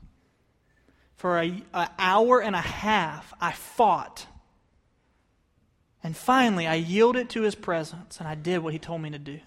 [1.15, 1.63] For an
[1.97, 4.27] hour and a half, I fought.
[6.03, 9.19] And finally, I yielded to his presence and I did what he told me to
[9.19, 9.39] do.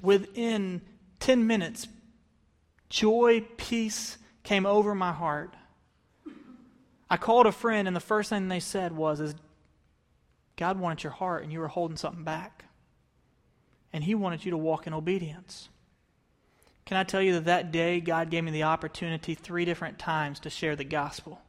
[0.00, 0.80] Within
[1.20, 1.88] 10 minutes,
[2.88, 5.54] joy, peace came over my heart.
[7.10, 9.34] I called a friend, and the first thing they said was, is,
[10.56, 12.66] God wanted your heart, and you were holding something back.
[13.92, 15.68] And He wanted you to walk in obedience.
[16.84, 20.40] Can I tell you that that day, God gave me the opportunity three different times
[20.40, 21.40] to share the gospel?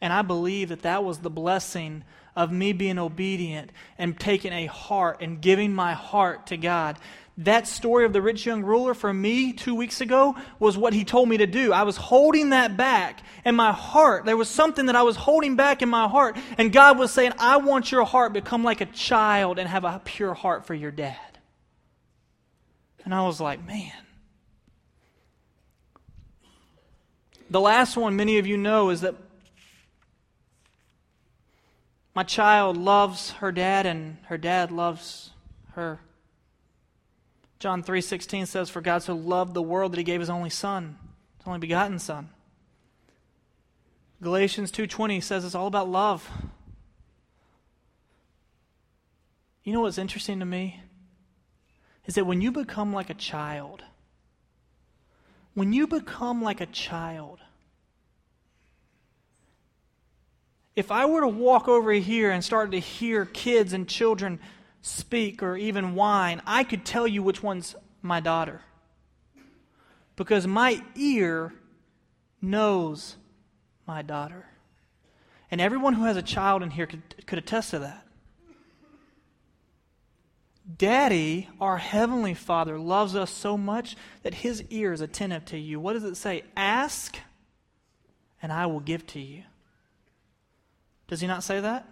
[0.00, 2.04] And I believe that that was the blessing
[2.36, 6.98] of me being obedient and taking a heart and giving my heart to God
[7.38, 11.04] that story of the rich young ruler for me two weeks ago was what he
[11.04, 11.72] told me to do.
[11.72, 14.24] I was holding that back in my heart.
[14.24, 16.36] There was something that I was holding back in my heart.
[16.58, 20.00] And God was saying, I want your heart become like a child and have a
[20.04, 21.18] pure heart for your dad.
[23.04, 23.92] And I was like, man.
[27.50, 29.16] The last one, many of you know, is that
[32.14, 35.30] my child loves her dad and her dad loves
[35.72, 36.00] her.
[37.58, 40.98] John 3:16 says for God so loved the world that he gave his only son,
[41.38, 42.30] his only begotten son.
[44.22, 46.30] Galatians 2:20 says it's all about love.
[49.64, 50.82] You know what's interesting to me
[52.04, 53.82] is that when you become like a child,
[55.54, 57.40] when you become like a child,
[60.76, 64.40] if I were to walk over here and start to hear kids and children
[64.82, 68.60] speak or even whine, I could tell you which one's my daughter.
[70.16, 71.52] Because my ear
[72.42, 73.16] knows
[73.86, 74.46] my daughter.
[75.50, 78.06] And everyone who has a child in here could, could attest to that.
[80.78, 85.78] Daddy, our Heavenly Father, loves us so much that His ear is attentive to you.
[85.78, 86.42] What does it say?
[86.56, 87.18] Ask,
[88.40, 89.42] and I will give to you.
[91.08, 91.88] Does He not say that?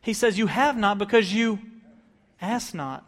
[0.00, 1.58] He says, You have not because you
[2.40, 3.04] Ask not.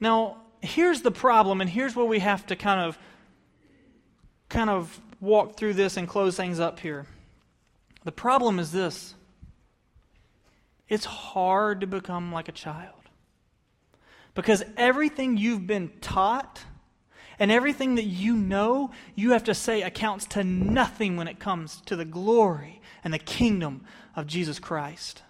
[0.00, 2.98] Now, here's the problem, and here's where we have to kind of
[4.48, 7.06] kind of walk through this and close things up here.
[8.04, 9.14] The problem is this.
[10.88, 12.94] It's hard to become like a child.
[14.34, 16.64] Because everything you've been taught
[17.38, 21.80] and everything that you know, you have to say accounts to nothing when it comes
[21.82, 23.84] to the glory and the kingdom
[24.16, 25.22] of Jesus Christ.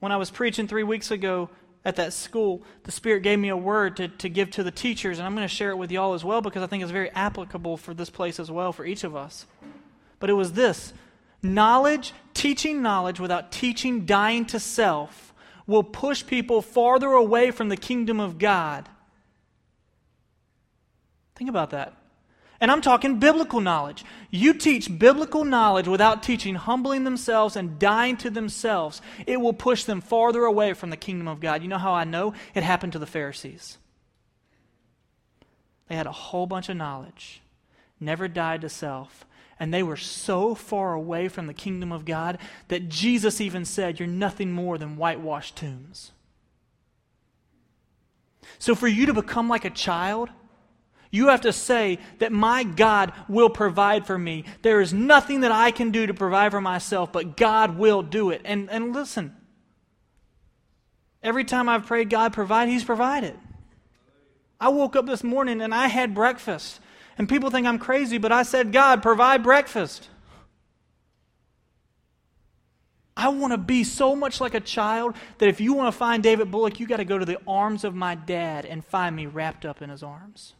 [0.00, 1.50] When I was preaching three weeks ago
[1.84, 5.18] at that school, the Spirit gave me a word to, to give to the teachers,
[5.18, 7.10] and I'm going to share it with y'all as well because I think it's very
[7.10, 9.46] applicable for this place as well, for each of us.
[10.20, 10.92] But it was this
[11.42, 15.32] knowledge, teaching knowledge without teaching dying to self,
[15.66, 18.88] will push people farther away from the kingdom of God.
[21.36, 21.97] Think about that.
[22.60, 24.04] And I'm talking biblical knowledge.
[24.30, 29.00] You teach biblical knowledge without teaching humbling themselves and dying to themselves.
[29.26, 31.62] It will push them farther away from the kingdom of God.
[31.62, 32.34] You know how I know?
[32.54, 33.78] It happened to the Pharisees.
[35.88, 37.40] They had a whole bunch of knowledge,
[37.98, 39.24] never died to self,
[39.58, 42.38] and they were so far away from the kingdom of God
[42.68, 46.12] that Jesus even said, You're nothing more than whitewashed tombs.
[48.58, 50.30] So, for you to become like a child,
[51.10, 54.44] you have to say that my God will provide for me.
[54.62, 58.30] There is nothing that I can do to provide for myself, but God will do
[58.30, 58.42] it.
[58.44, 59.34] And, and listen,
[61.22, 63.38] every time I've prayed God provide, He's provided.
[64.60, 66.80] I woke up this morning and I had breakfast.
[67.16, 70.08] And people think I'm crazy, but I said, God, provide breakfast.
[73.16, 76.22] I want to be so much like a child that if you want to find
[76.22, 79.26] David Bullock, you got to go to the arms of my dad and find me
[79.26, 80.54] wrapped up in his arms.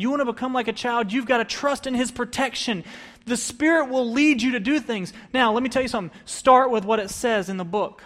[0.00, 2.84] You want to become like a child, you've got to trust in his protection.
[3.26, 5.12] The Spirit will lead you to do things.
[5.34, 6.18] Now, let me tell you something.
[6.24, 8.02] Start with what it says in the book,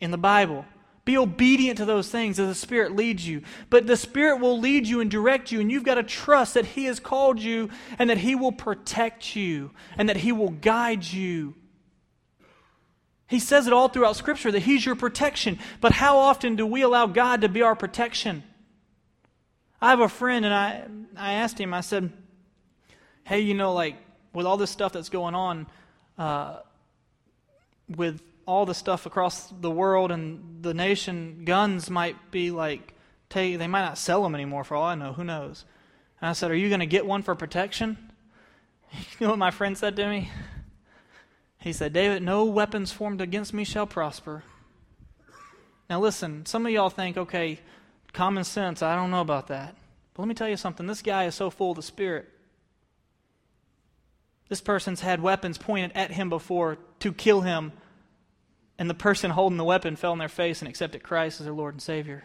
[0.00, 0.64] in the Bible.
[1.04, 3.42] Be obedient to those things as the Spirit leads you.
[3.70, 6.66] But the Spirit will lead you and direct you, and you've got to trust that
[6.66, 7.70] He has called you
[8.00, 11.54] and that He will protect you and that He will guide you.
[13.28, 15.60] He says it all throughout Scripture that He's your protection.
[15.80, 18.42] But how often do we allow God to be our protection?
[19.82, 20.84] I have a friend, and I,
[21.16, 22.12] I asked him, I said,
[23.24, 23.96] Hey, you know, like
[24.32, 25.66] with all this stuff that's going on,
[26.16, 26.60] uh,
[27.88, 32.94] with all the stuff across the world and the nation, guns might be like,
[33.28, 35.14] take, they might not sell them anymore for all I know.
[35.14, 35.64] Who knows?
[36.20, 37.98] And I said, Are you going to get one for protection?
[38.92, 40.30] You know what my friend said to me?
[41.58, 44.44] He said, David, no weapons formed against me shall prosper.
[45.88, 47.58] Now, listen, some of y'all think, okay,
[48.12, 49.76] common sense, I don't know about that.
[50.14, 52.28] But let me tell you something this guy is so full of the Spirit.
[54.48, 57.72] This person's had weapons pointed at him before to kill him
[58.78, 61.54] and the person holding the weapon fell on their face and accepted Christ as their
[61.54, 62.24] Lord and Savior.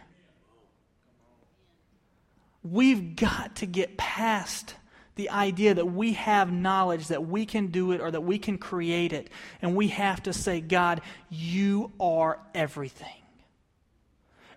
[2.62, 4.74] We've got to get past
[5.14, 8.58] the idea that we have knowledge, that we can do it or that we can
[8.58, 9.30] create it.
[9.62, 13.17] And we have to say, God, you are everything.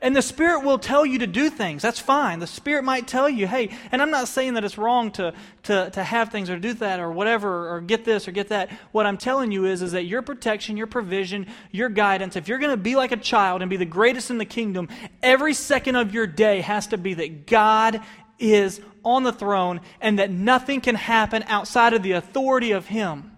[0.03, 1.83] And the Spirit will tell you to do things.
[1.83, 2.39] That's fine.
[2.39, 5.33] The Spirit might tell you, hey, and I'm not saying that it's wrong to,
[5.63, 8.71] to, to have things or do that or whatever or get this or get that.
[8.91, 12.57] What I'm telling you is, is that your protection, your provision, your guidance, if you're
[12.57, 14.89] going to be like a child and be the greatest in the kingdom,
[15.21, 18.01] every second of your day has to be that God
[18.39, 23.30] is on the throne and that nothing can happen outside of the authority of Him.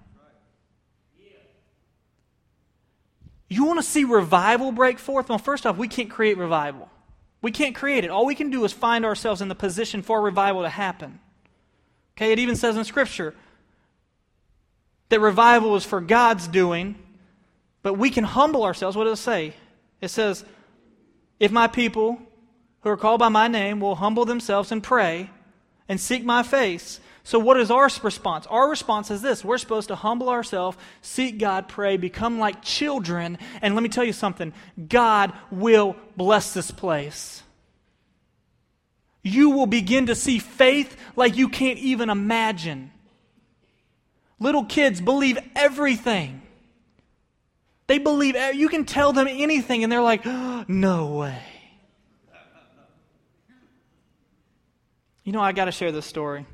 [3.54, 5.30] You want to see revival break forth?
[5.30, 6.90] Well, first off, we can't create revival.
[7.44, 8.10] We can't create it.
[8.10, 11.20] All we can do is find ourselves in the position for revival to happen.
[12.18, 13.36] Okay, it even says in Scripture
[15.10, 16.96] that revival is for God's doing,
[17.84, 18.98] but we can humble ourselves.
[18.98, 19.54] What does it say?
[20.02, 20.44] It says,
[21.40, 22.18] If my people
[22.82, 25.30] who are called by my name will humble themselves and pray
[25.88, 28.46] and seek my face, so, what is our response?
[28.48, 33.38] Our response is this we're supposed to humble ourselves, seek God, pray, become like children.
[33.62, 34.54] And let me tell you something
[34.90, 37.42] God will bless this place.
[39.24, 42.92] You will begin to see faith like you can't even imagine.
[44.38, 46.42] Little kids believe everything.
[47.88, 51.42] They believe, you can tell them anything, and they're like, oh, no way.
[55.24, 56.46] You know, I got to share this story.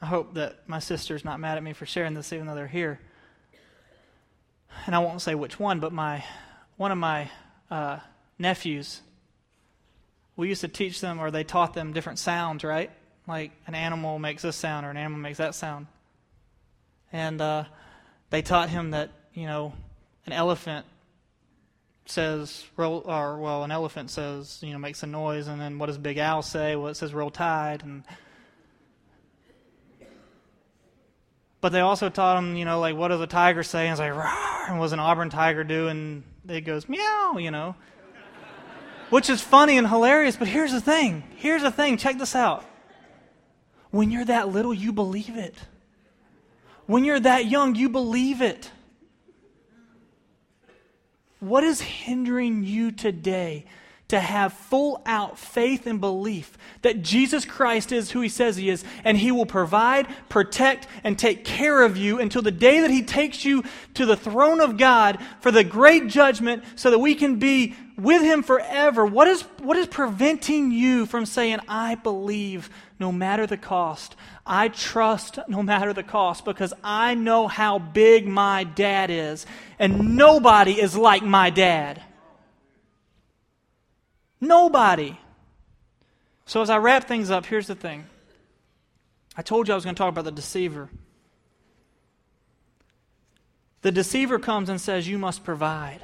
[0.00, 2.66] I hope that my sister's not mad at me for sharing this, even though they're
[2.66, 3.00] here.
[4.84, 6.24] And I won't say which one, but my
[6.76, 7.30] one of my
[7.70, 7.98] uh,
[8.38, 9.00] nephews.
[10.36, 12.90] We used to teach them, or they taught them different sounds, right?
[13.26, 15.86] Like an animal makes this sound, or an animal makes that sound.
[17.10, 17.64] And uh,
[18.28, 19.72] they taught him that you know
[20.26, 20.84] an elephant
[22.04, 25.86] says roll, or well, an elephant says you know makes a noise, and then what
[25.86, 26.76] does Big Al say?
[26.76, 28.04] Well, it says roll tide, and
[31.66, 33.88] But they also taught them, you know, like, what does a tiger say?
[33.88, 35.88] And it's like, Rawr, and was an Auburn tiger do?
[35.88, 37.74] And it goes, meow, you know.
[39.10, 41.24] Which is funny and hilarious, but here's the thing.
[41.34, 41.96] Here's the thing.
[41.96, 42.64] Check this out.
[43.90, 45.56] When you're that little, you believe it.
[46.86, 48.70] When you're that young, you believe it.
[51.40, 53.66] What is hindering you today
[54.08, 58.70] to have full out faith and belief that Jesus Christ is who he says he
[58.70, 62.90] is, and he will provide, protect, and take care of you until the day that
[62.90, 67.16] he takes you to the throne of God for the great judgment so that we
[67.16, 69.04] can be with him forever.
[69.04, 74.14] What is, what is preventing you from saying, I believe no matter the cost?
[74.46, 79.46] I trust no matter the cost because I know how big my dad is,
[79.80, 82.02] and nobody is like my dad.
[84.40, 85.18] Nobody.
[86.44, 88.06] So, as I wrap things up, here's the thing.
[89.36, 90.88] I told you I was going to talk about the deceiver.
[93.82, 96.00] The deceiver comes and says, You must provide.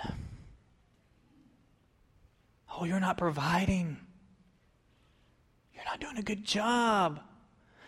[2.74, 3.98] Oh, you're not providing.
[5.74, 7.20] You're not doing a good job.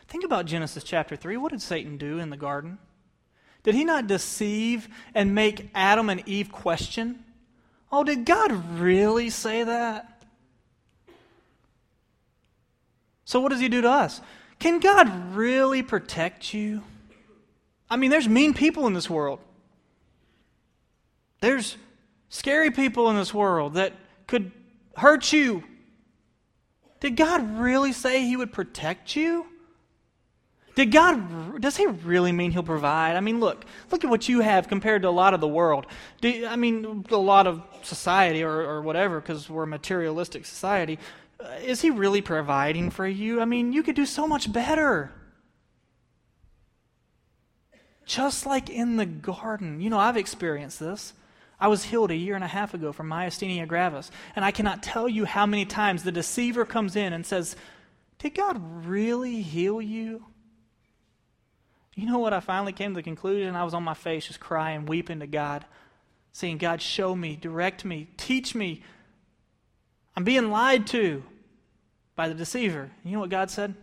[0.08, 1.36] Think about Genesis chapter 3.
[1.36, 2.78] What did Satan do in the garden?
[3.62, 7.24] Did he not deceive and make Adam and Eve question?
[7.90, 10.13] Oh, did God really say that?
[13.24, 14.20] So, what does He do to us?
[14.58, 16.82] Can God really protect you?
[17.90, 19.40] I mean, there's mean people in this world.
[21.40, 21.76] There's
[22.28, 23.92] scary people in this world that
[24.26, 24.50] could
[24.96, 25.62] hurt you.
[27.00, 29.46] Did God really say He would protect you?
[30.74, 33.16] Did God, does He really mean He'll provide?
[33.16, 35.86] I mean, look, look at what you have compared to a lot of the world.
[36.20, 40.98] Do, I mean, a lot of society or, or whatever, because we're a materialistic society.
[41.40, 43.40] Uh, is He really providing for you?
[43.40, 45.12] I mean, you could do so much better.
[48.06, 49.80] Just like in the garden.
[49.80, 51.14] You know, I've experienced this.
[51.58, 54.82] I was healed a year and a half ago from myasthenia gravis, and I cannot
[54.82, 57.56] tell you how many times the deceiver comes in and says,
[58.18, 60.26] Did God really heal you?
[61.94, 62.32] You know what?
[62.32, 63.54] I finally came to the conclusion.
[63.54, 65.64] I was on my face just crying, weeping to God,
[66.32, 68.82] saying, God, show me, direct me, teach me.
[70.16, 71.22] I'm being lied to
[72.16, 72.90] by the deceiver.
[73.04, 73.74] You know what God said?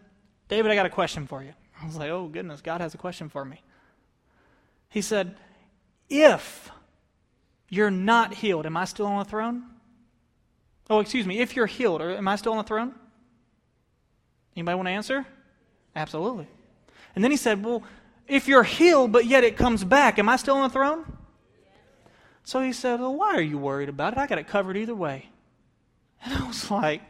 [0.47, 1.53] David, I got a question for you.
[1.81, 3.61] I was like, oh, goodness, God has a question for me.
[4.89, 5.35] He said,
[6.09, 6.69] If
[7.69, 9.63] you're not healed, am I still on the throne?
[10.89, 12.93] Oh, excuse me, if you're healed, am I still on the throne?
[14.55, 15.25] Anybody want to answer?
[15.95, 16.47] Absolutely.
[17.15, 17.83] And then he said, Well,
[18.27, 21.05] if you're healed, but yet it comes back, am I still on the throne?
[22.43, 24.19] So he said, Well, why are you worried about it?
[24.19, 25.30] I got it covered either way.
[26.23, 27.01] And I was like,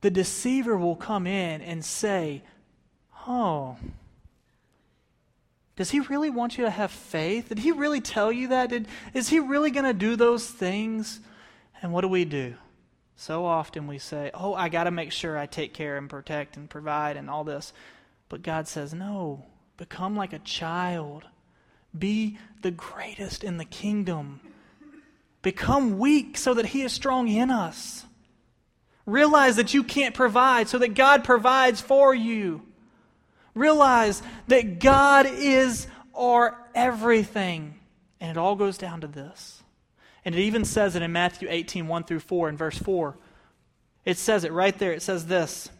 [0.00, 2.42] The deceiver will come in and say,
[3.26, 3.76] Oh,
[5.76, 7.48] does he really want you to have faith?
[7.50, 8.70] Did he really tell you that?
[8.70, 11.20] Did, is he really going to do those things?
[11.82, 12.54] And what do we do?
[13.16, 16.56] So often we say, Oh, I got to make sure I take care and protect
[16.56, 17.72] and provide and all this.
[18.28, 21.24] But God says, No, become like a child.
[21.96, 24.40] Be the greatest in the kingdom.
[25.48, 28.04] Become weak so that He is strong in us.
[29.06, 32.60] Realize that you can't provide so that God provides for you.
[33.54, 37.78] Realize that God is our everything.
[38.20, 39.62] And it all goes down to this.
[40.22, 43.16] And it even says it in Matthew 18, 1 through 4, in verse 4.
[44.04, 44.92] It says it right there.
[44.92, 45.70] It says this.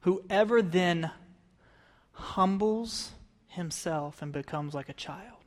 [0.00, 1.10] Whoever then
[2.12, 3.12] humbles
[3.52, 5.38] himself and becomes like a child.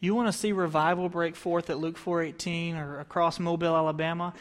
[0.00, 4.34] You want to see revival break forth at Luke 4:18 or across Mobile, Alabama?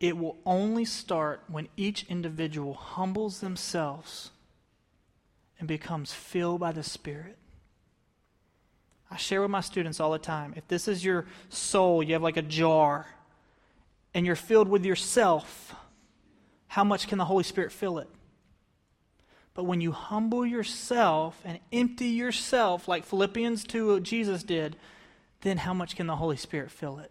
[0.00, 4.30] it will only start when each individual humbles themselves
[5.58, 7.36] and becomes filled by the Spirit.
[9.10, 12.22] I share with my students all the time if this is your soul, you have
[12.22, 13.06] like a jar,
[14.14, 15.74] and you're filled with yourself,
[16.68, 18.08] how much can the Holy Spirit fill it?
[19.58, 24.76] But when you humble yourself and empty yourself, like Philippians 2 uh, Jesus did,
[25.40, 27.10] then how much can the Holy Spirit fill it?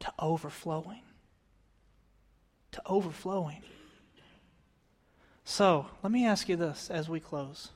[0.00, 1.00] To overflowing
[2.76, 3.62] to overflowing.
[5.44, 7.70] So, let me ask you this as we close.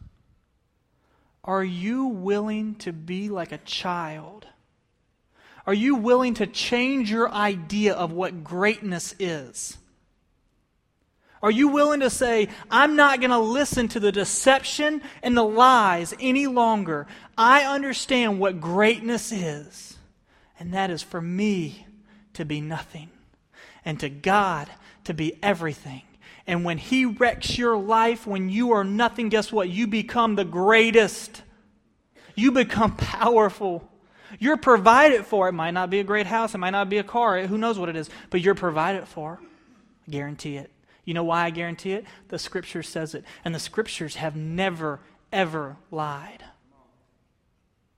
[1.43, 4.47] Are you willing to be like a child?
[5.66, 9.78] Are you willing to change your idea of what greatness is?
[11.43, 15.43] Are you willing to say, I'm not going to listen to the deception and the
[15.43, 17.07] lies any longer?
[17.36, 19.97] I understand what greatness is,
[20.59, 21.86] and that is for me
[22.34, 23.09] to be nothing,
[23.84, 24.68] and to God
[25.05, 26.03] to be everything.
[26.47, 29.70] And when He wrecks your life, when you are nothing, guess what?
[29.70, 31.43] You become the greatest.
[32.34, 33.88] You become powerful.
[34.38, 35.49] You're provided for.
[35.49, 37.78] It might not be a great house, it might not be a car, who knows
[37.78, 39.41] what it is, but you're provided for.
[40.07, 40.70] I guarantee it.
[41.11, 42.04] You know why I guarantee it?
[42.28, 43.24] The scripture says it.
[43.44, 45.00] And the scriptures have never,
[45.32, 46.44] ever lied.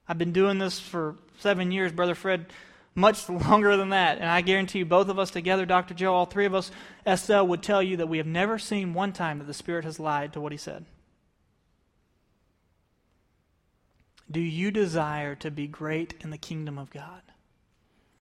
[0.08, 2.46] I've been doing this for seven years, Brother Fred
[2.94, 4.16] much longer than that.
[4.16, 5.92] And I guarantee you, both of us together, Dr.
[5.92, 6.70] Joe, all three of us,
[7.06, 10.00] Estelle, would tell you that we have never seen one time that the Spirit has
[10.00, 10.86] lied to what He said.
[14.30, 17.20] Do you desire to be great in the kingdom of God?